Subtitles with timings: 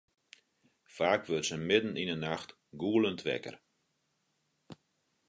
[0.95, 3.55] Faak wurdt se midden yn 'e nacht gûlend wekker.